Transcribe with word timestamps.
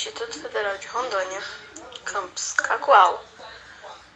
Instituto 0.00 0.40
Federal 0.40 0.78
de 0.78 0.86
Rondônia, 0.86 1.42
campus 2.06 2.54
Cacoal, 2.54 3.22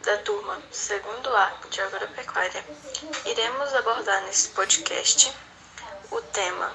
da 0.01 0.17
turma 0.17 0.59
segundo 0.71 1.29
A 1.29 1.53
de 1.69 1.79
Agropecuária, 1.79 2.65
iremos 3.23 3.71
abordar 3.75 4.23
nesse 4.23 4.49
podcast 4.49 5.31
o 6.09 6.19
tema 6.19 6.73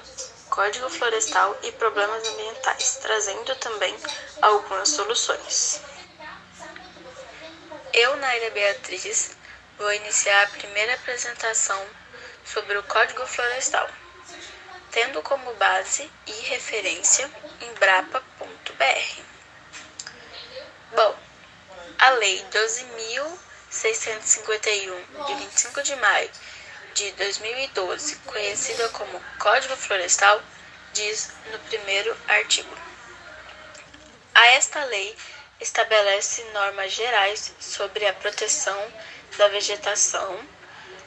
Código 0.49 0.89
Florestal 0.89 1.57
e 1.61 1.73
Problemas 1.73 2.25
Ambientais, 2.25 2.99
trazendo 3.01 3.53
também 3.57 3.93
algumas 4.41 4.87
soluções. 4.87 5.81
Eu, 7.91 8.15
Naira 8.15 8.49
Beatriz, 8.51 9.35
vou 9.77 9.91
iniciar 9.91 10.43
a 10.43 10.51
primeira 10.51 10.93
apresentação 10.93 11.85
sobre 12.45 12.77
o 12.77 12.83
Código 12.83 13.27
Florestal 13.27 13.89
tendo 14.91 15.21
como 15.21 15.53
base 15.53 16.09
e 16.27 16.31
referência 16.49 17.29
Bom, 20.93 21.15
a 21.99 22.09
Lei 22.11 22.45
12.651, 22.51 25.25
de 25.25 25.35
25 25.35 25.83
de 25.83 25.95
maio 25.95 26.29
de 26.93 27.09
2012, 27.13 28.17
conhecida 28.25 28.89
como 28.89 29.23
Código 29.39 29.77
Florestal, 29.77 30.43
diz 30.93 31.31
no 31.51 31.59
primeiro 31.59 32.15
artigo. 32.27 32.75
A 34.35 34.47
esta 34.47 34.83
lei 34.85 35.15
estabelece 35.59 36.43
normas 36.53 36.91
gerais 36.91 37.53
sobre 37.59 38.07
a 38.07 38.13
proteção 38.13 38.93
da 39.37 39.47
vegetação, 39.47 40.39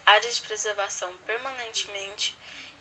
áreas 0.07 0.37
de 0.37 0.43
preservação 0.43 1.17
permanentemente 1.19 2.37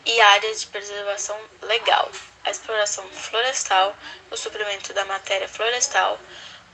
e 0.05 0.21
áreas 0.21 0.61
de 0.61 0.67
preservação 0.67 1.37
legal, 1.61 2.09
a 2.43 2.51
exploração 2.51 3.07
florestal, 3.09 3.95
o 4.31 4.37
suprimento 4.37 4.93
da 4.93 5.05
matéria 5.05 5.47
florestal, 5.47 6.19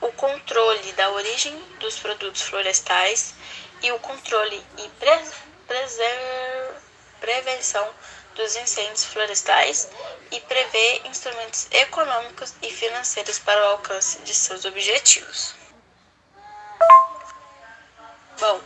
o 0.02 0.12
controle 0.14 0.92
da 0.94 1.10
origem 1.12 1.58
dos 1.80 2.00
produtos 2.00 2.42
florestais 2.42 3.34
e 3.82 3.92
o 3.92 4.00
controle 4.00 4.64
e 4.78 4.90
pre 4.90 5.10
prevenção 7.20 7.88
dos 8.36 8.56
incêndios 8.56 9.04
florestais 9.04 9.90
e 10.32 10.40
prevê 10.42 11.02
instrumentos 11.06 11.68
econômicos 11.72 12.54
e 12.62 12.72
financeiros 12.72 13.38
para 13.40 13.62
o 13.62 13.72
alcance 13.72 14.20
de 14.20 14.34
seus 14.34 14.66
objetivos. 14.66 15.54
Bom, 18.40 18.62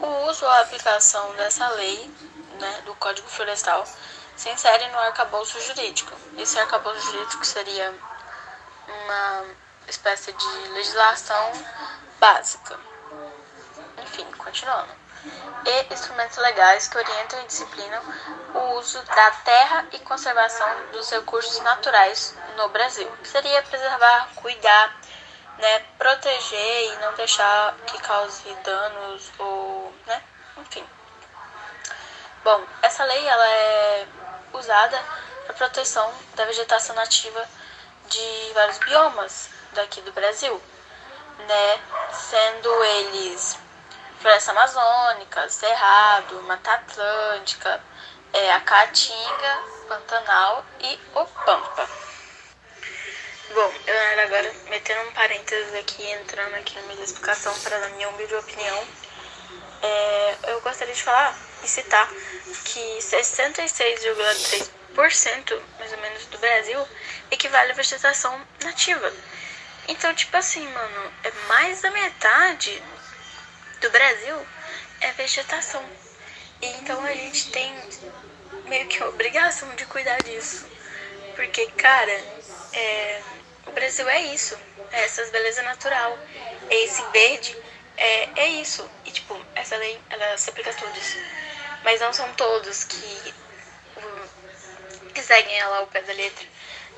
o 0.00 0.28
uso 0.28 0.44
ou 0.44 0.50
aplicação 0.50 1.34
dessa 1.36 1.68
lei 1.70 2.10
né, 2.58 2.82
do 2.84 2.94
Código 2.96 3.28
Florestal 3.28 3.86
se 4.36 4.48
insere 4.50 4.88
no 4.88 4.98
arcabouço 4.98 5.60
jurídico. 5.60 6.12
Esse 6.36 6.58
arcabouço 6.58 7.00
jurídico 7.00 7.44
seria 7.44 7.94
uma 8.88 9.44
espécie 9.88 10.32
de 10.32 10.68
legislação 10.70 11.52
básica. 12.18 12.78
Enfim, 14.02 14.24
continuando. 14.38 15.02
E 15.64 15.94
instrumentos 15.94 16.36
legais 16.38 16.88
que 16.88 16.98
orientam 16.98 17.40
e 17.42 17.46
disciplinam 17.46 18.02
o 18.54 18.78
uso 18.78 19.00
da 19.04 19.30
terra 19.30 19.86
e 19.92 19.98
conservação 20.00 20.68
dos 20.90 21.08
recursos 21.10 21.60
naturais 21.60 22.34
no 22.56 22.68
Brasil. 22.70 23.10
Seria 23.22 23.62
preservar, 23.62 24.28
cuidar, 24.34 24.96
né, 25.58 25.78
proteger 25.96 26.92
e 26.92 26.96
não 26.96 27.14
deixar 27.14 27.76
que 27.86 28.00
cause 28.02 28.52
danos 28.64 29.30
ou, 29.38 29.94
né, 30.06 30.20
enfim, 30.56 30.84
Bom, 32.44 32.60
essa 32.82 33.04
lei 33.04 33.24
ela 33.24 33.46
é 33.46 34.06
usada 34.52 35.02
para 35.44 35.54
proteção 35.54 36.12
da 36.34 36.44
vegetação 36.44 36.94
nativa 36.94 37.48
de 38.08 38.52
vários 38.54 38.78
biomas 38.78 39.48
daqui 39.72 40.00
do 40.02 40.12
Brasil, 40.12 40.60
né? 41.38 41.80
Sendo 42.12 42.84
eles 42.84 43.58
floresta 44.20 44.52
amazônica, 44.52 45.48
cerrado, 45.48 46.42
mata 46.42 46.72
atlântica, 46.72 47.82
é, 48.32 48.52
a 48.52 48.60
caatinga, 48.60 49.64
pantanal 49.88 50.64
e 50.80 50.98
o 51.14 51.26
pampa. 51.26 51.88
Bom, 53.52 53.74
eu 53.86 53.94
era 53.94 54.22
agora 54.22 54.54
metendo 54.68 55.08
um 55.08 55.12
parênteses 55.12 55.74
aqui, 55.74 56.08
entrando 56.10 56.54
aqui 56.54 56.74
na 56.76 56.86
minha 56.86 57.04
explicação 57.04 57.52
para 57.60 57.78
dar 57.78 57.88
minha 57.90 58.08
humilde 58.08 58.34
opinião. 58.34 58.86
É, 59.82 60.36
eu 60.44 60.60
gostaria 60.60 60.94
de 60.94 61.02
falar 61.02 61.36
e 61.62 61.68
citar 61.68 62.10
que 62.64 62.98
66,3% 62.98 65.62
mais 65.78 65.92
ou 65.92 65.98
menos 65.98 66.26
do 66.26 66.38
Brasil 66.38 66.84
equivale 67.30 67.72
à 67.72 67.74
vegetação 67.74 68.40
nativa. 68.62 69.12
Então, 69.88 70.14
tipo 70.14 70.36
assim, 70.36 70.66
mano, 70.68 71.12
é 71.24 71.30
mais 71.48 71.80
da 71.80 71.90
metade 71.90 72.80
do 73.80 73.90
Brasil 73.90 74.46
é 75.00 75.10
vegetação. 75.12 75.82
E 76.60 76.66
então 76.66 77.02
a 77.04 77.12
gente 77.12 77.50
tem 77.50 77.74
meio 78.66 78.86
que 78.86 79.02
a 79.02 79.08
obrigação 79.08 79.74
de 79.74 79.84
cuidar 79.86 80.22
disso. 80.22 80.66
Porque, 81.34 81.66
cara, 81.72 82.12
é, 82.72 83.20
o 83.66 83.72
Brasil 83.72 84.08
é 84.08 84.20
isso. 84.26 84.56
É 84.92 85.04
essas 85.04 85.30
beleza 85.30 85.62
natural. 85.62 86.16
É 86.70 86.84
esse 86.84 87.02
verde. 87.10 87.56
É, 87.96 88.28
é 88.36 88.46
isso. 88.48 88.88
E, 89.04 89.10
tipo, 89.10 89.38
essa 89.54 89.76
lei, 89.76 89.98
ela 90.10 90.38
se 90.38 90.50
aplica 90.50 90.70
a 90.70 90.74
todos 90.74 91.16
mas 91.84 92.00
não 92.00 92.12
são 92.12 92.32
todos 92.34 92.84
que, 92.84 93.34
que 95.14 95.22
seguem 95.22 95.58
ela 95.58 95.78
ao 95.78 95.86
pé 95.86 96.02
da 96.02 96.12
letra. 96.12 96.46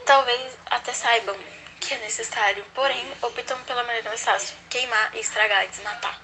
Talvez 0.05 0.53
até 0.67 0.93
saibam 0.93 1.37
que 1.81 1.95
é 1.95 1.99
necessário, 1.99 2.65
porém 2.75 3.13
optam 3.23 3.59
pela 3.65 3.85
maneira 3.85 4.09
mais 4.09 4.25
fácil, 4.25 4.57
queimar, 4.71 5.17
estragar 5.17 5.67
desmatar. 5.69 6.19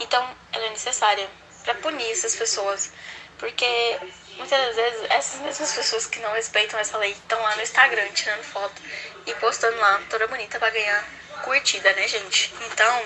Então, 0.00 0.36
ela 0.52 0.66
é 0.66 0.70
necessária 0.70 1.28
para 1.64 1.74
punir 1.76 2.10
essas 2.10 2.36
pessoas, 2.36 2.92
porque 3.38 3.98
muitas 4.36 4.50
das 4.50 4.76
vezes 4.76 5.10
essas 5.10 5.40
mesmas 5.40 5.72
pessoas 5.72 6.06
que 6.06 6.18
não 6.20 6.32
respeitam 6.32 6.78
essa 6.78 6.98
lei 6.98 7.12
estão 7.12 7.40
lá 7.40 7.56
no 7.56 7.62
Instagram 7.62 8.08
tirando 8.12 8.42
foto 8.42 8.82
e 9.26 9.34
postando 9.34 9.78
lá 9.78 10.02
toda 10.10 10.26
bonita 10.26 10.58
para 10.58 10.70
ganhar 10.70 11.08
curtida, 11.42 11.92
né, 11.94 12.06
gente? 12.08 12.52
Então, 12.70 13.04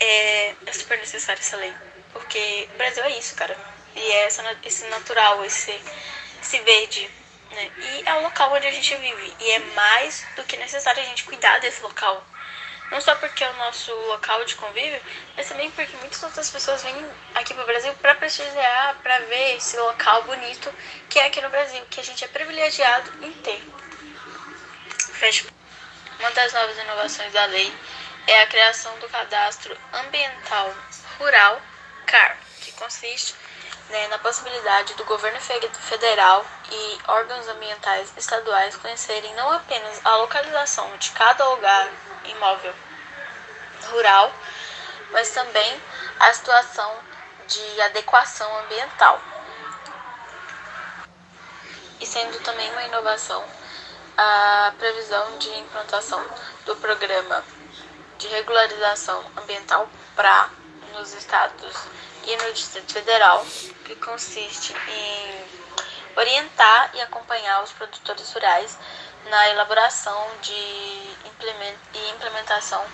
é, 0.00 0.54
é 0.66 0.72
super 0.72 0.98
necessária 0.98 1.40
essa 1.40 1.56
lei, 1.56 1.72
porque 2.12 2.68
o 2.74 2.76
Brasil 2.76 3.04
é 3.04 3.18
isso, 3.18 3.34
cara 3.34 3.76
e 3.96 4.12
é 4.12 4.26
essa, 4.26 4.42
esse 4.62 4.86
natural, 4.86 5.44
esse, 5.44 5.72
esse 6.40 6.60
verde. 6.60 7.10
Né? 7.50 7.70
E 7.78 8.02
é 8.06 8.14
o 8.14 8.22
local 8.22 8.52
onde 8.52 8.66
a 8.66 8.70
gente 8.70 8.94
vive. 8.96 9.34
E 9.40 9.50
é 9.50 9.58
mais 9.58 10.24
do 10.36 10.44
que 10.44 10.56
necessário 10.56 11.02
a 11.02 11.06
gente 11.06 11.24
cuidar 11.24 11.58
desse 11.58 11.82
local. 11.82 12.24
Não 12.90 13.00
só 13.00 13.16
porque 13.16 13.42
é 13.42 13.50
o 13.50 13.56
nosso 13.56 13.92
local 13.92 14.44
de 14.44 14.54
convívio, 14.54 15.00
mas 15.36 15.48
também 15.48 15.70
porque 15.72 15.96
muitas 15.96 16.22
outras 16.22 16.48
pessoas 16.50 16.82
vêm 16.84 16.94
aqui 17.34 17.52
pro 17.52 17.66
Brasil 17.66 17.92
para 17.94 18.14
prestigiar, 18.14 18.94
para 19.02 19.18
ver 19.20 19.56
esse 19.56 19.76
local 19.76 20.22
bonito 20.22 20.72
que 21.08 21.18
é 21.18 21.26
aqui 21.26 21.40
no 21.40 21.50
Brasil, 21.50 21.84
que 21.90 21.98
a 21.98 22.04
gente 22.04 22.24
é 22.24 22.28
privilegiado 22.28 23.12
em 23.24 23.32
ter. 23.32 23.60
Fecha. 25.14 25.46
Uma 26.20 26.30
das 26.30 26.52
novas 26.52 26.78
inovações 26.78 27.32
da 27.32 27.44
lei 27.46 27.74
é 28.26 28.40
a 28.40 28.46
criação 28.46 28.96
do 29.00 29.08
cadastro 29.08 29.76
ambiental 29.92 30.72
rural 31.18 31.60
CAR, 32.06 32.38
que 32.60 32.72
consiste 32.72 33.34
né, 33.90 34.08
na 34.08 34.18
possibilidade 34.18 34.94
do 34.94 35.04
governo 35.04 35.38
federal 35.40 36.44
e 36.70 36.98
órgãos 37.06 37.46
ambientais 37.48 38.12
estaduais 38.16 38.76
conhecerem 38.76 39.34
não 39.34 39.52
apenas 39.52 40.00
a 40.04 40.16
localização 40.16 40.96
de 40.96 41.10
cada 41.10 41.48
lugar 41.48 41.88
imóvel 42.24 42.74
rural, 43.90 44.32
mas 45.12 45.30
também 45.30 45.80
a 46.18 46.32
situação 46.32 46.92
de 47.46 47.80
adequação 47.82 48.58
ambiental. 48.60 49.20
E 52.00 52.06
sendo 52.06 52.38
também 52.40 52.70
uma 52.72 52.82
inovação 52.82 53.44
a 54.18 54.72
previsão 54.78 55.38
de 55.38 55.50
implantação 55.58 56.24
do 56.64 56.74
programa 56.76 57.44
de 58.18 58.26
regularização 58.28 59.22
ambiental 59.36 59.88
para 60.14 60.48
nos 60.94 61.12
estados 61.12 61.76
e 62.26 62.36
no 62.36 62.52
Distrito 62.52 62.92
Federal, 62.92 63.46
que 63.84 63.94
consiste 63.96 64.74
em 64.88 65.44
orientar 66.16 66.90
e 66.94 67.00
acompanhar 67.00 67.62
os 67.62 67.72
produtores 67.72 68.32
rurais 68.32 68.76
na 69.26 69.48
elaboração 69.50 70.28
de 70.42 70.96
e 71.94 72.10
implementação 72.10 72.84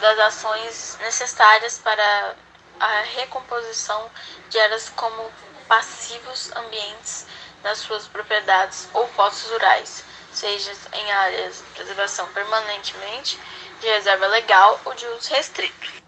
das 0.00 0.18
ações 0.18 0.98
necessárias 1.00 1.78
para 1.78 2.34
a 2.78 3.00
recomposição 3.16 4.10
de 4.50 4.58
áreas 4.58 4.90
como 4.90 5.30
passivos 5.66 6.50
ambientes 6.54 7.26
nas 7.62 7.78
suas 7.78 8.06
propriedades 8.06 8.88
ou 8.92 9.06
postos 9.08 9.50
rurais, 9.50 10.04
seja 10.32 10.72
em 10.92 11.12
áreas 11.12 11.56
de 11.56 11.62
preservação 11.74 12.26
permanentemente, 12.32 13.38
de 13.80 13.86
reserva 13.86 14.26
legal 14.26 14.80
ou 14.84 14.94
de 14.94 15.06
uso 15.06 15.30
restrito. 15.30 16.05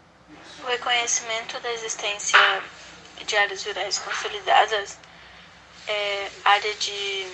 Reconhecimento 0.68 1.58
da 1.60 1.72
existência 1.72 2.38
de 3.24 3.36
áreas 3.36 3.64
rurais 3.64 3.98
consolidadas, 3.98 4.98
é, 5.86 6.30
área 6.44 6.74
de 6.74 7.26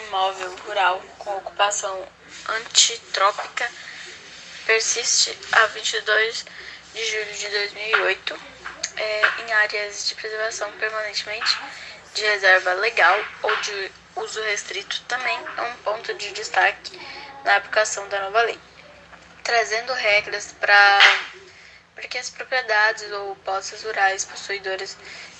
imóvel 0.00 0.56
rural 0.66 1.00
com 1.18 1.36
ocupação 1.36 2.06
antitrópica 2.48 3.70
persiste 4.66 5.38
a 5.52 5.66
22 5.66 6.44
de 6.94 7.04
julho 7.04 7.32
de 7.32 7.48
2008 7.48 8.40
é, 8.96 9.22
em 9.42 9.52
áreas 9.52 10.08
de 10.08 10.14
preservação 10.16 10.70
permanentemente 10.72 11.58
de 12.14 12.22
reserva 12.22 12.72
legal 12.74 13.24
ou 13.42 13.56
de 13.56 13.92
uso 14.16 14.42
restrito 14.42 15.00
também 15.06 15.38
é 15.56 15.62
um 15.62 15.76
ponto 15.76 16.12
de 16.14 16.32
destaque 16.32 17.00
na 17.44 17.56
aplicação 17.56 18.08
da 18.08 18.20
nova 18.22 18.42
lei, 18.42 18.58
trazendo 19.44 19.92
regras 19.94 20.52
para 20.60 20.98
que 22.06 22.18
as 22.18 22.30
propriedades 22.30 23.10
ou 23.12 23.34
posses 23.36 23.82
rurais 23.82 24.24
possuidoras 24.24 24.96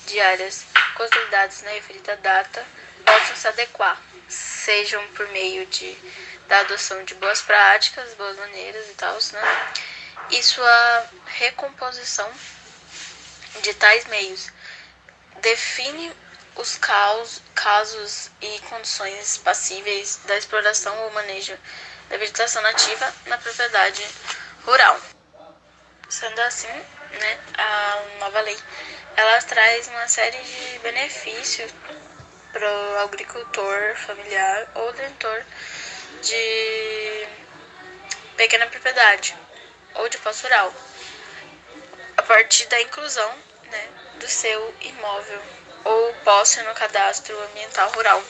de 0.06 0.18
áreas 0.20 0.64
consolidadas 0.94 1.62
na 1.62 1.70
referida 1.70 2.16
data 2.16 2.64
possam 3.04 3.36
se 3.36 3.48
adequar, 3.48 4.00
sejam 4.28 5.06
por 5.08 5.28
meio 5.28 5.64
de, 5.66 5.96
da 6.48 6.60
adoção 6.60 7.04
de 7.04 7.14
boas 7.14 7.40
práticas, 7.42 8.14
boas 8.14 8.36
maneiras 8.36 8.88
e 8.88 8.94
tal, 8.94 9.16
né? 9.32 9.72
e 10.30 10.42
sua 10.42 11.06
recomposição 11.26 12.30
de 13.62 13.74
tais 13.74 14.04
meios. 14.06 14.50
Define 15.40 16.12
os 16.56 16.76
caos, 16.76 17.40
casos 17.54 18.30
e 18.40 18.58
condições 18.68 19.38
passíveis 19.38 20.20
da 20.24 20.36
exploração 20.36 20.96
ou 21.04 21.12
manejo 21.12 21.56
da 22.08 22.16
vegetação 22.16 22.60
nativa 22.62 23.14
na 23.26 23.38
propriedade 23.38 24.04
rural. 24.64 25.00
Sendo 26.08 26.40
assim, 26.40 26.68
né, 26.68 27.38
a 27.58 28.02
nova 28.20 28.40
lei 28.40 28.56
ela 29.16 29.42
traz 29.42 29.88
uma 29.88 30.08
série 30.08 30.38
de 30.38 30.78
benefícios 30.78 31.72
para 32.52 32.66
o 32.66 32.98
agricultor 33.00 33.96
familiar 33.96 34.70
ou 34.74 34.92
detentor 34.92 35.44
de 36.22 37.28
pequena 38.36 38.66
propriedade 38.68 39.36
ou 39.96 40.08
de 40.08 40.16
posse 40.18 40.44
rural, 40.44 40.72
a 42.16 42.22
partir 42.22 42.66
da 42.66 42.80
inclusão 42.80 43.30
né, 43.64 43.88
do 44.20 44.28
seu 44.28 44.74
imóvel 44.80 45.42
ou 45.84 46.14
posse 46.24 46.62
no 46.62 46.74
cadastro 46.74 47.38
ambiental 47.44 47.90
rural. 47.90 48.22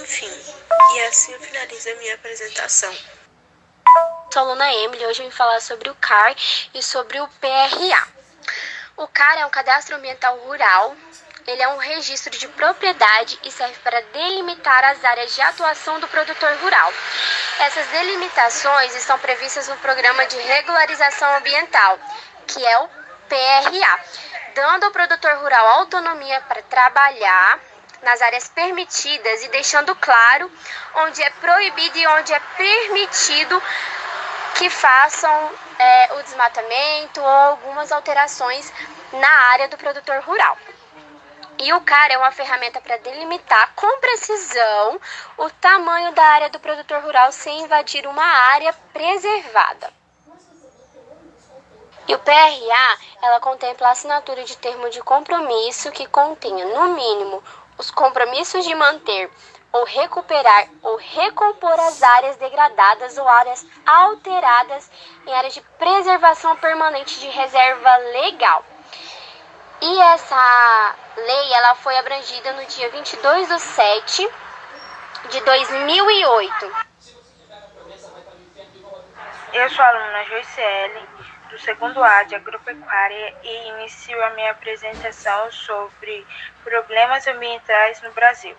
Enfim, 0.00 0.30
e 0.94 1.00
assim 1.02 1.32
eu 1.32 1.40
finalizo 1.40 1.90
a 1.90 1.94
minha 1.96 2.14
apresentação. 2.14 3.17
Sou 4.30 4.42
a 4.42 4.44
aluna 4.44 4.72
Emily, 4.72 5.06
hoje 5.06 5.22
eu 5.22 5.26
vim 5.26 5.34
falar 5.34 5.60
sobre 5.60 5.88
o 5.88 5.94
CAR 5.94 6.34
e 6.74 6.82
sobre 6.82 7.18
o 7.20 7.28
PRA. 7.40 8.08
O 8.96 9.08
CAR 9.08 9.38
é 9.38 9.46
um 9.46 9.50
cadastro 9.50 9.96
ambiental 9.96 10.36
rural 10.40 10.94
ele 11.48 11.62
é 11.62 11.68
um 11.68 11.78
registro 11.78 12.30
de 12.38 12.46
propriedade 12.46 13.38
e 13.42 13.50
serve 13.50 13.78
para 13.82 14.02
delimitar 14.02 14.84
as 14.84 15.02
áreas 15.02 15.34
de 15.34 15.40
atuação 15.40 15.98
do 15.98 16.06
produtor 16.06 16.54
rural. 16.58 16.92
Essas 17.60 17.86
delimitações 17.86 18.94
estão 18.94 19.18
previstas 19.18 19.66
no 19.66 19.76
Programa 19.78 20.26
de 20.26 20.36
Regularização 20.36 21.36
Ambiental, 21.36 21.98
que 22.46 22.62
é 22.62 22.78
o 22.80 22.88
PRA, 23.30 24.00
dando 24.54 24.84
ao 24.84 24.90
produtor 24.90 25.38
rural 25.38 25.66
autonomia 25.68 26.38
para 26.42 26.60
trabalhar 26.64 27.58
nas 28.02 28.20
áreas 28.20 28.46
permitidas 28.48 29.42
e 29.42 29.48
deixando 29.48 29.96
claro 29.96 30.52
onde 30.96 31.22
é 31.22 31.30
proibido 31.30 31.96
e 31.96 32.06
onde 32.08 32.32
é 32.32 32.40
permitido 32.58 33.62
que 34.58 34.68
façam 34.68 35.50
é, 35.78 36.14
o 36.14 36.22
desmatamento 36.24 37.20
ou 37.20 37.28
algumas 37.28 37.92
alterações 37.92 38.72
na 39.12 39.30
área 39.52 39.68
do 39.68 39.78
produtor 39.78 40.20
rural. 40.22 40.58
E 41.60 41.72
o 41.72 41.80
CAR 41.80 42.10
é 42.10 42.18
uma 42.18 42.32
ferramenta 42.32 42.80
para 42.80 42.96
delimitar 42.98 43.72
com 43.76 44.00
precisão 44.00 45.00
o 45.36 45.48
tamanho 45.48 46.12
da 46.12 46.24
área 46.24 46.50
do 46.50 46.58
produtor 46.58 47.00
rural 47.02 47.30
sem 47.30 47.62
invadir 47.62 48.04
uma 48.08 48.24
área 48.24 48.72
preservada. 48.92 49.92
E 52.08 52.14
o 52.14 52.18
PRA, 52.18 52.98
ela 53.22 53.38
contempla 53.38 53.88
a 53.88 53.92
assinatura 53.92 54.42
de 54.42 54.56
termo 54.56 54.90
de 54.90 55.00
compromisso 55.02 55.92
que 55.92 56.06
contenha, 56.06 56.64
no 56.64 56.94
mínimo, 56.94 57.44
os 57.76 57.92
compromissos 57.92 58.64
de 58.64 58.74
manter 58.74 59.30
ou 59.78 59.84
recuperar 59.84 60.68
ou 60.82 60.96
recompor 60.96 61.78
as 61.80 62.02
áreas 62.02 62.36
degradadas 62.36 63.16
ou 63.16 63.28
áreas 63.28 63.64
alteradas 63.86 64.90
em 65.26 65.32
áreas 65.32 65.54
de 65.54 65.60
preservação 65.78 66.56
permanente 66.56 67.20
de 67.20 67.28
reserva 67.28 67.96
legal. 67.96 68.64
E 69.80 70.00
essa 70.00 70.96
lei 71.16 71.52
ela 71.54 71.74
foi 71.76 71.96
abrangida 71.96 72.52
no 72.54 72.64
dia 72.66 72.90
22 72.90 73.48
de 73.48 73.60
7 73.60 74.28
de 75.30 75.40
2008. 75.42 76.88
Eu 79.52 79.70
sou 79.70 79.84
a 79.84 79.88
aluna 79.88 80.24
Joiciele, 80.24 81.08
do 81.50 81.58
segundo 81.60 82.02
A 82.02 82.24
de 82.24 82.34
Agropecuária, 82.34 83.34
e 83.44 83.68
inicio 83.68 84.22
a 84.24 84.30
minha 84.30 84.50
apresentação 84.50 85.50
sobre 85.52 86.26
problemas 86.64 87.26
ambientais 87.28 88.02
no 88.02 88.10
Brasil. 88.12 88.56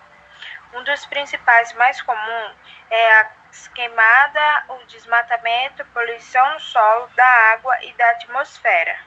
Um 0.73 0.83
dos 0.83 1.05
principais 1.07 1.73
mais 1.73 2.01
comuns 2.01 2.55
é 2.89 3.13
a 3.19 3.31
queimada, 3.73 4.63
o 4.69 4.85
desmatamento, 4.85 5.83
poluição 5.87 6.53
no 6.53 6.59
solo, 6.59 7.07
da 7.15 7.25
água 7.53 7.83
e 7.83 7.93
da 7.93 8.09
atmosfera. 8.11 8.97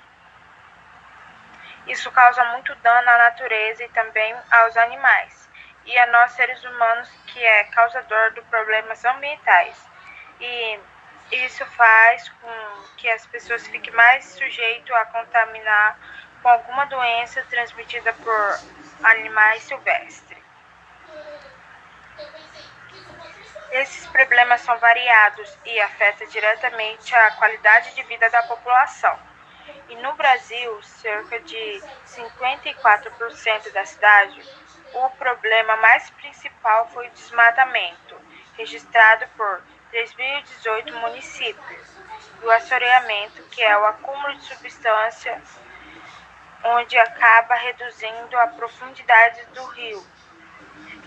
Isso 1.86 2.10
causa 2.10 2.44
muito 2.46 2.74
dano 2.76 3.08
à 3.08 3.18
natureza 3.18 3.84
e 3.84 3.88
também 3.90 4.34
aos 4.50 4.76
animais, 4.76 5.48
e 5.84 5.98
a 5.98 6.06
nós 6.06 6.32
seres 6.32 6.62
humanos, 6.64 7.08
que 7.26 7.44
é 7.44 7.64
causador 7.64 8.32
de 8.32 8.42
problemas 8.42 9.04
ambientais. 9.04 9.76
E 10.40 10.80
isso 11.30 11.64
faz 11.66 12.28
com 12.28 12.84
que 12.96 13.08
as 13.08 13.26
pessoas 13.26 13.66
fiquem 13.66 13.92
mais 13.94 14.24
sujeitas 14.24 14.94
a 14.96 15.06
contaminar 15.06 15.98
com 16.42 16.48
alguma 16.48 16.84
doença 16.86 17.44
transmitida 17.48 18.12
por 18.14 18.60
animais 19.04 19.62
silvestres. 19.62 20.31
Esses 23.72 24.06
problemas 24.08 24.60
são 24.60 24.78
variados 24.78 25.58
e 25.64 25.80
afetam 25.80 26.26
diretamente 26.28 27.14
a 27.14 27.30
qualidade 27.32 27.94
de 27.94 28.02
vida 28.02 28.28
da 28.28 28.42
população. 28.42 29.18
E 29.88 29.96
no 29.96 30.12
Brasil, 30.14 30.82
cerca 30.82 31.40
de 31.40 31.82
54% 32.06 33.72
da 33.72 33.84
cidade, 33.86 34.42
o 34.92 35.08
problema 35.10 35.76
mais 35.76 36.10
principal 36.10 36.88
foi 36.92 37.08
o 37.08 37.10
desmatamento, 37.12 38.20
registrado 38.58 39.26
por 39.36 39.62
3.018 39.90 40.92
municípios, 40.92 41.96
e 42.42 42.44
o 42.44 42.50
assoreamento, 42.50 43.42
que 43.44 43.62
é 43.62 43.78
o 43.78 43.86
acúmulo 43.86 44.34
de 44.36 44.44
substância, 44.44 45.40
onde 46.64 46.98
acaba 46.98 47.54
reduzindo 47.54 48.38
a 48.38 48.48
profundidade 48.48 49.44
do 49.46 49.64
rio 49.64 50.11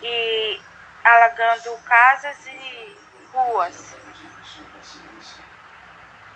e 0.01 0.61
alagando 1.03 1.77
casas 1.85 2.37
e 2.47 2.97
ruas 3.33 3.95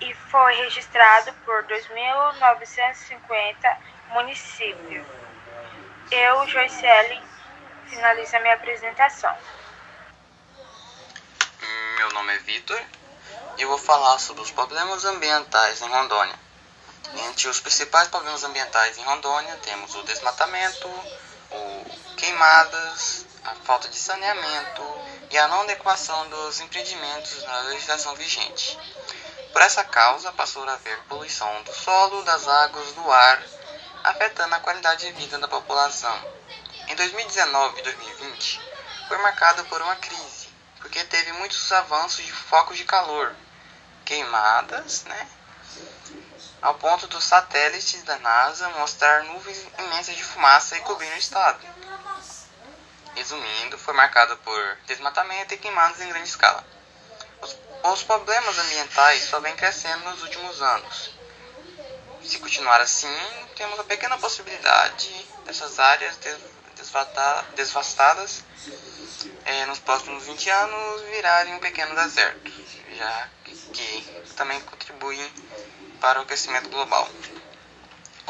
e 0.02 0.14
foi 0.14 0.56
registrado 0.56 1.32
por 1.46 1.64
2.950 1.66 3.78
municípios. 4.10 5.08
Eu, 6.12 6.46
Joicele, 6.48 7.22
finalizo 7.88 8.36
a 8.36 8.40
minha 8.40 8.56
apresentação. 8.56 9.38
Meu 11.98 12.12
nome 12.14 12.34
é 12.34 12.40
Vitor 12.40 12.82
e 13.58 13.62
eu 13.62 13.68
vou 13.68 13.78
falar 13.78 14.18
sobre 14.20 14.42
os 14.42 14.50
problemas 14.52 15.06
ambientais 15.06 15.82
em 15.82 15.90
Rondônia. 15.90 16.36
Entre 17.28 17.50
os 17.50 17.60
principais 17.60 18.08
problemas 18.08 18.44
ambientais 18.44 18.98
em 18.98 19.04
Rondônia 19.04 19.56
temos 19.58 19.94
o 19.96 20.04
desmatamento, 20.04 20.88
o 20.88 21.86
queimadas, 22.16 23.26
a 23.44 23.56
falta 23.56 23.88
de 23.88 23.98
saneamento 23.98 24.84
e 25.32 25.38
a 25.38 25.48
não 25.48 25.62
adequação 25.62 26.30
dos 26.30 26.60
empreendimentos 26.60 27.44
na 27.44 27.60
legislação 27.62 28.16
vigente. 28.16 28.78
Por 29.52 29.62
essa 29.62 29.84
causa, 29.84 30.32
passou 30.32 30.68
a 30.68 30.74
haver 30.74 30.98
poluição 31.04 31.64
do 31.64 31.74
solo, 31.74 32.24
das 32.24 32.48
águas, 32.48 32.94
do 32.94 33.12
ar, 33.12 33.44
afetando 34.04 34.56
a 34.56 34.60
qualidade 34.60 35.06
de 35.06 35.12
vida 35.14 35.38
da 35.38 35.48
população. 35.48 36.18
Em 36.88 36.96
2019 36.96 37.80
e 37.80 37.84
2020, 37.84 38.62
foi 39.08 39.18
marcado 39.18 39.64
por 39.66 39.82
uma 39.82 39.96
crise, 39.96 40.50
porque 40.78 41.04
teve 41.04 41.32
muitos 41.34 41.72
avanços 41.72 42.26
de 42.26 42.32
focos 42.32 42.78
de 42.78 42.86
calor, 42.86 43.36
queimadas, 44.06 45.04
né? 45.04 45.28
Ao 46.62 46.74
ponto 46.76 47.08
dos 47.08 47.24
satélites 47.24 48.04
da 48.04 48.18
NASA 48.20 48.70
mostrar 48.70 49.24
nuvens 49.24 49.66
imensas 49.78 50.16
de 50.16 50.24
fumaça 50.24 50.78
e 50.78 50.82
cobrir 50.82 51.12
o 51.14 51.18
estado. 51.18 51.60
Resumindo, 53.20 53.78
foi 53.78 53.94
marcado 53.94 54.38
por 54.38 54.78
desmatamento 54.88 55.54
e 55.54 55.58
queimadas 55.58 56.00
em 56.00 56.08
grande 56.08 56.30
escala. 56.30 56.66
Os 57.84 58.02
problemas 58.04 58.58
ambientais 58.58 59.24
só 59.24 59.42
vêm 59.42 59.54
crescendo 59.58 60.06
nos 60.06 60.24
últimos 60.24 60.62
anos. 60.62 61.12
Se 62.24 62.40
continuar 62.40 62.80
assim, 62.80 63.14
temos 63.58 63.78
a 63.78 63.84
pequena 63.84 64.18
possibilidade 64.18 65.28
dessas 65.44 65.80
áreas 65.80 66.18
devastadas 67.58 68.42
é, 69.44 69.66
nos 69.66 69.80
próximos 69.80 70.24
20 70.24 70.50
anos 70.50 71.02
virarem 71.02 71.56
um 71.56 71.60
pequeno 71.60 71.94
deserto, 71.96 72.50
já 72.96 73.30
que 73.74 74.24
também 74.38 74.62
contribuem 74.62 75.30
para 76.00 76.20
o 76.20 76.24
aquecimento 76.24 76.70
global. 76.70 77.10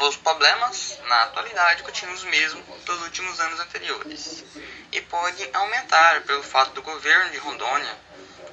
Os 0.00 0.16
problemas, 0.16 0.98
na 1.08 1.24
atualidade, 1.24 1.82
continuam 1.82 2.14
os 2.14 2.24
mesmos 2.24 2.64
dos 2.84 3.02
últimos 3.02 3.38
anos 3.38 3.60
anteriores 3.60 4.42
e 4.90 5.00
podem 5.02 5.50
aumentar 5.52 6.22
pelo 6.22 6.42
fato 6.42 6.72
do 6.72 6.80
governo 6.80 7.30
de 7.30 7.36
Rondônia 7.36 7.98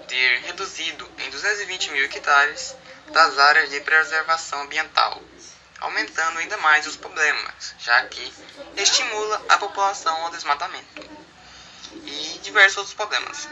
ter 0.10 0.42
reduzido 0.42 1.10
em 1.18 1.30
220 1.30 1.92
mil 1.92 2.04
hectares 2.04 2.76
das 3.14 3.40
áreas 3.40 3.70
de 3.70 3.80
preservação 3.80 4.64
ambiental, 4.64 5.22
aumentando 5.80 6.40
ainda 6.40 6.58
mais 6.58 6.86
os 6.86 6.98
problemas, 6.98 7.76
já 7.80 8.04
que 8.08 8.34
estimula 8.76 9.42
a 9.48 9.58
população 9.58 10.26
ao 10.26 10.32
desmatamento 10.32 11.10
e 12.06 12.40
diversos 12.44 12.80
outros 12.80 12.94
problemas. 12.94 13.48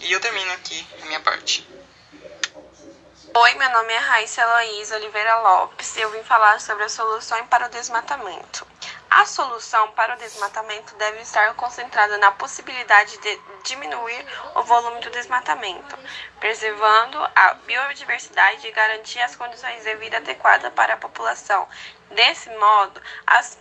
E 0.00 0.10
eu 0.10 0.18
termino 0.18 0.50
aqui 0.52 0.84
a 1.00 1.06
minha 1.06 1.20
parte. 1.20 1.64
Oi, 3.36 3.54
meu 3.54 3.68
nome 3.70 3.92
é 3.92 3.98
Raíssa 3.98 4.42
Heloísa 4.42 4.94
Oliveira 4.94 5.34
Lopes 5.40 5.96
e 5.96 6.00
eu 6.00 6.08
vim 6.10 6.22
falar 6.22 6.60
sobre 6.60 6.84
a 6.84 6.88
solução 6.88 7.44
para 7.48 7.66
o 7.66 7.68
desmatamento. 7.68 8.64
A 9.10 9.26
solução 9.26 9.90
para 9.90 10.14
o 10.14 10.18
desmatamento 10.18 10.94
deve 10.94 11.20
estar 11.22 11.52
concentrada 11.54 12.16
na 12.18 12.30
possibilidade 12.30 13.18
de 13.18 13.40
diminuir 13.64 14.24
o 14.54 14.62
volume 14.62 15.00
do 15.00 15.10
desmatamento, 15.10 15.98
preservando 16.38 17.18
a 17.34 17.54
biodiversidade 17.66 18.68
e 18.68 18.70
garantir 18.70 19.20
as 19.20 19.34
condições 19.34 19.82
de 19.82 19.96
vida 19.96 20.18
adequadas 20.18 20.72
para 20.72 20.94
a 20.94 20.98
população. 20.98 21.68
Desse 22.12 22.48
modo, 22.50 23.02
as, 23.26 23.58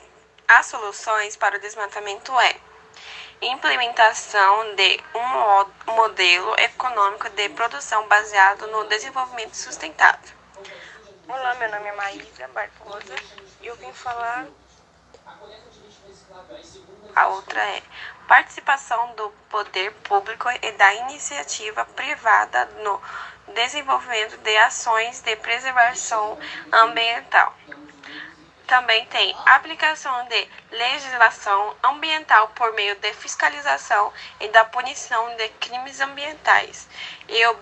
as 0.48 0.68
soluções 0.68 1.36
para 1.36 1.58
o 1.58 1.60
desmatamento 1.60 2.32
é 2.40 2.56
implementação 3.46 4.76
de 4.76 5.00
um 5.16 5.94
modelo 5.94 6.56
econômico 6.60 7.30
de 7.30 7.50
produção 7.50 8.08
baseado 8.08 8.68
no 8.68 8.86
desenvolvimento 8.86 9.56
sustentável. 9.56 10.36
Olá, 11.28 11.56
meu 11.56 11.70
nome 11.72 11.88
é 11.88 11.92
Maísa 11.94 12.48
Barbosa 12.50 13.16
e 13.62 13.68
eu 13.68 13.76
vim 13.76 13.92
falar. 13.94 14.48
A 17.16 17.28
outra 17.28 17.62
é 17.62 17.84
participação 18.28 19.14
do 19.16 19.30
poder 19.50 19.92
público 20.04 20.50
e 20.62 20.72
da 20.72 20.94
iniciativa 20.96 21.86
privada 21.86 22.66
no 22.84 23.02
desenvolvimento 23.54 24.38
de 24.38 24.58
ações 24.58 25.22
de 25.22 25.36
preservação 25.36 26.38
ambiental. 26.72 27.54
Também 28.74 29.06
tem 29.06 29.36
aplicação 29.46 30.26
de 30.26 30.50
legislação 30.72 31.78
ambiental 31.84 32.48
por 32.56 32.74
meio 32.74 32.96
de 32.96 33.14
fiscalização 33.14 34.12
e 34.40 34.48
da 34.48 34.66
punição 34.66 35.36
de 35.36 35.48
crimes 35.50 36.02
ambientais 36.02 36.90
e 37.30 37.56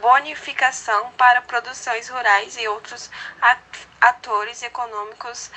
bonificação 0.00 1.12
para 1.12 1.40
produções 1.42 2.08
rurais 2.08 2.56
e 2.56 2.66
outros 2.66 3.08
atores 4.00 4.60
econômicos 4.64 5.52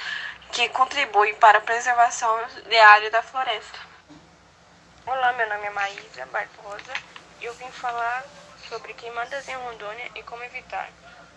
que 0.52 0.70
contribuem 0.70 1.34
para 1.38 1.58
a 1.58 1.62
preservação 1.62 2.48
da 2.70 2.88
área 2.90 3.10
da 3.10 3.24
floresta. 3.24 3.80
Olá, 5.08 5.34
meu 5.34 5.50
nome 5.50 5.66
é 5.66 5.70
Maísa 5.72 6.28
Barbosa 6.28 6.94
e 7.42 7.46
eu 7.46 7.54
vim 7.56 7.72
falar 7.72 8.24
sobre 8.70 8.94
queimadas 8.94 9.48
em 9.50 9.56
Rondônia 9.56 10.12
e 10.14 10.22
como 10.22 10.44
evitar. 10.44 10.88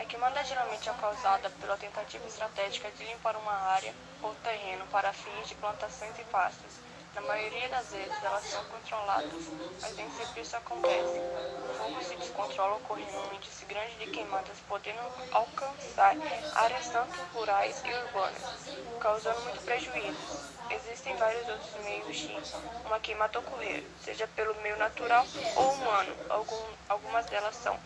A 0.03 0.05
queimada 0.05 0.43
geralmente 0.43 0.91
é 0.91 0.93
causada 0.95 1.49
pela 1.61 1.77
tentativa 1.77 2.27
estratégica 2.27 2.91
de 2.91 3.05
limpar 3.05 3.37
uma 3.37 3.53
área 3.53 3.95
ou 4.21 4.35
terreno 4.35 4.85
para 4.89 5.13
fins 5.13 5.47
de 5.47 5.55
plantações 5.55 6.19
e 6.19 6.25
pastos. 6.25 6.75
Na 7.15 7.21
maioria 7.21 7.69
das 7.69 7.93
vezes 7.93 8.21
elas 8.25 8.43
são 8.47 8.65
controladas, 8.65 9.53
mas 9.81 9.95
nem 9.95 10.11
sempre 10.11 10.41
isso 10.41 10.57
acontece. 10.57 11.21
O 11.63 11.69
fogo 11.77 12.03
se 12.03 12.17
descontrola 12.17 12.79
ocorrendo 12.79 13.17
um 13.17 13.35
índice 13.35 13.65
grande 13.67 13.95
de 13.99 14.09
queimadas, 14.09 14.59
podendo 14.67 15.01
alcançar 15.31 16.19
áreas 16.51 16.89
tanto 16.89 17.23
rurais 17.33 17.81
e 17.85 17.95
urbanas, 17.95 18.73
causando 18.99 19.41
muito 19.43 19.63
prejuízo. 19.63 20.27
Existem 20.69 21.15
vários 21.15 21.49
outros 21.49 21.75
meios 21.85 22.17
de 22.17 22.43
uma 22.85 22.99
queimada 22.99 23.39
ocorrer, 23.39 23.85
seja 24.01 24.27
pelo 24.27 24.61
meio 24.63 24.77
natural 24.79 25.29
ou 25.55 25.75
humano. 25.75 26.17
Algum, 26.29 26.75
algumas 26.89 27.25
delas 27.27 27.55
são 27.55 27.79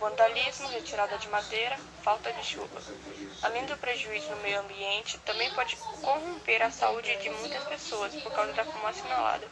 vandalismo, 0.00 0.66
retirada 0.68 1.18
de 1.18 1.28
madeira, 1.28 1.78
falta 2.02 2.32
de 2.32 2.42
chuva. 2.42 2.80
Além 3.42 3.66
do 3.66 3.76
prejuízo 3.76 4.30
no 4.30 4.36
meio 4.38 4.60
ambiente, 4.60 5.18
também 5.18 5.50
pode 5.50 5.76
corromper 5.76 6.62
a 6.62 6.70
saúde 6.70 7.14
de 7.18 7.28
muitas 7.28 7.62
pessoas 7.64 8.14
por 8.16 8.32
causa 8.32 8.54
da 8.54 8.64
fumaça 8.64 9.04
inalada. 9.04 9.46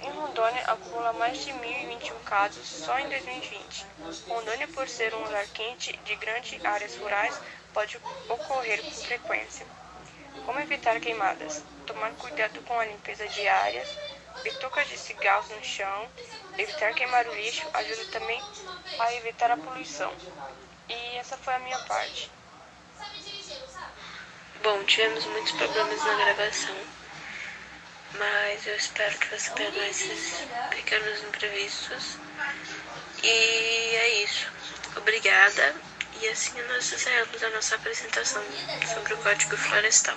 Em 0.00 0.10
Rondônia, 0.10 0.64
acumula 0.64 1.12
mais 1.12 1.44
de 1.44 1.52
1.021 1.52 2.24
casos 2.24 2.66
só 2.66 2.98
em 2.98 3.08
2020. 3.10 3.86
Rondônia, 4.26 4.66
por 4.68 4.88
ser 4.88 5.14
um 5.14 5.22
lugar 5.22 5.46
quente 5.48 5.96
de 5.98 6.16
grandes 6.16 6.64
áreas 6.64 6.96
rurais, 6.96 7.38
pode 7.74 8.00
ocorrer 8.28 8.82
com 8.82 8.90
frequência. 8.90 9.66
Como 10.46 10.58
evitar 10.60 10.98
queimadas? 10.98 11.62
Tomar 11.86 12.10
cuidado 12.12 12.60
com 12.62 12.80
a 12.80 12.86
limpeza 12.86 13.28
de 13.28 13.46
áreas, 13.46 13.88
bitucas 14.42 14.88
de 14.88 14.98
cigarros 14.98 15.48
no 15.50 15.64
chão, 15.64 16.08
evitar 16.58 16.94
queimar 16.94 17.26
o 17.26 17.34
lixo 17.34 17.68
ajuda 17.72 18.04
também 18.06 18.42
a 18.98 19.14
evitar 19.14 19.50
a 19.50 19.56
poluição. 19.56 20.12
E 20.88 21.16
essa 21.16 21.36
foi 21.36 21.54
a 21.54 21.58
minha 21.60 21.78
parte. 21.80 22.30
Bom, 24.62 24.84
tivemos 24.84 25.24
muitos 25.26 25.52
problemas 25.52 26.04
na 26.04 26.14
gravação, 26.14 26.76
mas 28.18 28.66
eu 28.66 28.76
espero 28.76 29.18
que 29.18 29.36
você 29.36 29.50
perdoe 29.50 29.88
esses 29.88 30.46
pequenos 30.70 31.22
imprevistos. 31.24 32.16
E 33.22 33.96
é 33.96 34.22
isso. 34.22 34.50
Obrigada. 34.96 35.74
E 36.20 36.28
assim 36.28 36.60
nós 36.62 36.92
encerramos 36.92 37.42
a 37.42 37.50
nossa 37.50 37.74
apresentação 37.74 38.44
sobre 38.94 39.14
o 39.14 39.18
Código 39.18 39.56
Florestal. 39.56 40.16